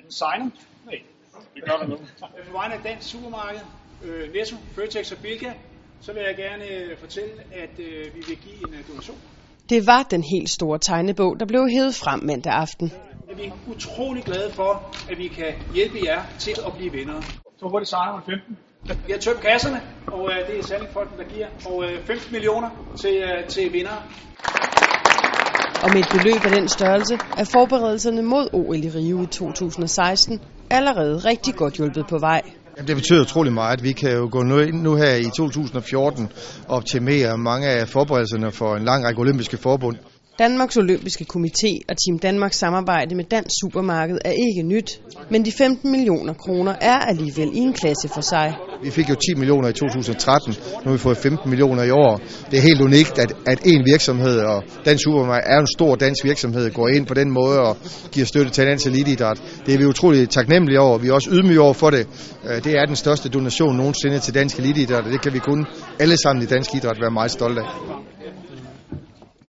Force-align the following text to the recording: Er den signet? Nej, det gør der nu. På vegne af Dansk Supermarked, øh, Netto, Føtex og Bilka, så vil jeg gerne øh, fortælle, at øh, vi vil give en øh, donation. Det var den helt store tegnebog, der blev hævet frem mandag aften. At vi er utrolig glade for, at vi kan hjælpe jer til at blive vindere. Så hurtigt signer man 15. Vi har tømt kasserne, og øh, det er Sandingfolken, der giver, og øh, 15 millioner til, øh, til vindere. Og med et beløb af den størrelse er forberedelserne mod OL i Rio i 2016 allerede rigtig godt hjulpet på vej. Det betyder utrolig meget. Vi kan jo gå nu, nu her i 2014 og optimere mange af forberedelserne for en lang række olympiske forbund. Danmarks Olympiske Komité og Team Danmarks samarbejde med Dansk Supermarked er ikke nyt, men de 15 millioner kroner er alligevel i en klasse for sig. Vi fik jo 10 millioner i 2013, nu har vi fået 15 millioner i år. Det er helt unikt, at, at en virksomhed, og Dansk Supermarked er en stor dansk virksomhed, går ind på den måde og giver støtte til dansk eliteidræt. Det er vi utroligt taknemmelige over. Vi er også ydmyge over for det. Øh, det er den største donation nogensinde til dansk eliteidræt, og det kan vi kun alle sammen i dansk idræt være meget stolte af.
Er 0.00 0.04
den 0.04 0.12
signet? 0.12 0.52
Nej, 0.86 0.98
det 1.54 1.64
gør 1.64 1.76
der 1.76 1.86
nu. 1.86 1.96
På 2.46 2.52
vegne 2.52 2.74
af 2.74 2.80
Dansk 2.84 3.10
Supermarked, 3.10 3.60
øh, 4.02 4.32
Netto, 4.34 4.56
Føtex 4.74 5.12
og 5.12 5.18
Bilka, 5.18 5.52
så 6.00 6.12
vil 6.12 6.22
jeg 6.22 6.36
gerne 6.36 6.64
øh, 6.64 6.98
fortælle, 6.98 7.32
at 7.52 7.74
øh, 7.78 8.14
vi 8.14 8.20
vil 8.28 8.36
give 8.36 8.68
en 8.68 8.74
øh, 8.74 8.88
donation. 8.88 9.18
Det 9.68 9.86
var 9.86 10.02
den 10.02 10.22
helt 10.22 10.50
store 10.50 10.78
tegnebog, 10.78 11.40
der 11.40 11.46
blev 11.46 11.68
hævet 11.68 11.94
frem 11.94 12.20
mandag 12.22 12.52
aften. 12.52 12.92
At 13.30 13.36
vi 13.38 13.44
er 13.44 13.52
utrolig 13.66 14.24
glade 14.24 14.50
for, 14.52 14.72
at 15.10 15.18
vi 15.18 15.28
kan 15.28 15.52
hjælpe 15.74 15.98
jer 16.04 16.22
til 16.38 16.56
at 16.66 16.72
blive 16.76 16.92
vindere. 16.92 17.22
Så 17.58 17.68
hurtigt 17.68 17.88
signer 17.88 18.12
man 18.12 18.22
15. 18.22 18.58
Vi 19.06 19.12
har 19.12 19.18
tømt 19.18 19.40
kasserne, 19.40 19.80
og 20.06 20.30
øh, 20.32 20.46
det 20.48 20.58
er 20.58 20.62
Sandingfolken, 20.62 21.18
der 21.18 21.24
giver, 21.24 21.48
og 21.66 21.84
øh, 21.84 22.04
15 22.04 22.32
millioner 22.32 22.70
til, 23.00 23.14
øh, 23.16 23.48
til 23.48 23.72
vindere. 23.72 24.02
Og 25.82 25.90
med 25.94 26.00
et 26.00 26.08
beløb 26.12 26.44
af 26.44 26.50
den 26.50 26.68
størrelse 26.68 27.14
er 27.36 27.44
forberedelserne 27.44 28.22
mod 28.22 28.48
OL 28.52 28.84
i 28.84 28.90
Rio 28.90 29.22
i 29.22 29.26
2016 29.26 30.40
allerede 30.70 31.16
rigtig 31.16 31.54
godt 31.54 31.74
hjulpet 31.74 32.06
på 32.06 32.18
vej. 32.18 32.42
Det 32.86 32.96
betyder 32.96 33.20
utrolig 33.20 33.52
meget. 33.52 33.82
Vi 33.82 33.92
kan 33.92 34.12
jo 34.12 34.28
gå 34.32 34.42
nu, 34.42 34.56
nu 34.72 34.94
her 34.94 35.14
i 35.14 35.24
2014 35.36 36.32
og 36.68 36.76
optimere 36.76 37.38
mange 37.38 37.68
af 37.68 37.88
forberedelserne 37.88 38.50
for 38.52 38.76
en 38.76 38.84
lang 38.84 39.04
række 39.06 39.20
olympiske 39.20 39.56
forbund. 39.56 39.96
Danmarks 40.40 40.76
Olympiske 40.76 41.26
Komité 41.34 41.72
og 41.88 41.94
Team 42.02 42.18
Danmarks 42.18 42.56
samarbejde 42.56 43.14
med 43.14 43.24
Dansk 43.24 43.54
Supermarked 43.60 44.18
er 44.24 44.30
ikke 44.30 44.62
nyt, 44.62 45.00
men 45.30 45.44
de 45.44 45.52
15 45.52 45.90
millioner 45.90 46.32
kroner 46.32 46.74
er 46.80 46.98
alligevel 46.98 47.50
i 47.54 47.58
en 47.58 47.72
klasse 47.72 48.08
for 48.14 48.20
sig. 48.20 48.54
Vi 48.82 48.90
fik 48.90 49.08
jo 49.10 49.14
10 49.14 49.34
millioner 49.34 49.68
i 49.68 49.72
2013, 49.72 50.54
nu 50.84 50.84
har 50.84 50.92
vi 50.92 50.98
fået 50.98 51.16
15 51.16 51.50
millioner 51.50 51.82
i 51.82 51.90
år. 51.90 52.20
Det 52.50 52.58
er 52.58 52.62
helt 52.62 52.80
unikt, 52.80 53.18
at, 53.18 53.32
at 53.46 53.58
en 53.64 53.84
virksomhed, 53.86 54.38
og 54.40 54.64
Dansk 54.84 55.04
Supermarked 55.04 55.50
er 55.50 55.58
en 55.60 55.66
stor 55.76 55.94
dansk 55.94 56.24
virksomhed, 56.24 56.70
går 56.70 56.88
ind 56.88 57.06
på 57.06 57.14
den 57.14 57.30
måde 57.30 57.60
og 57.60 57.76
giver 58.12 58.26
støtte 58.26 58.50
til 58.50 58.64
dansk 58.64 58.86
eliteidræt. 58.86 59.42
Det 59.66 59.74
er 59.74 59.78
vi 59.78 59.86
utroligt 59.86 60.30
taknemmelige 60.30 60.80
over. 60.80 60.98
Vi 60.98 61.08
er 61.08 61.12
også 61.12 61.30
ydmyge 61.30 61.60
over 61.60 61.74
for 61.74 61.90
det. 61.90 62.06
Øh, 62.44 62.64
det 62.64 62.72
er 62.78 62.86
den 62.86 62.96
største 62.96 63.28
donation 63.28 63.76
nogensinde 63.76 64.18
til 64.18 64.34
dansk 64.34 64.58
eliteidræt, 64.58 65.04
og 65.04 65.12
det 65.12 65.20
kan 65.20 65.32
vi 65.32 65.38
kun 65.38 65.66
alle 65.98 66.16
sammen 66.16 66.42
i 66.42 66.46
dansk 66.46 66.74
idræt 66.74 66.96
være 67.00 67.10
meget 67.10 67.30
stolte 67.30 67.60
af. 67.60 68.09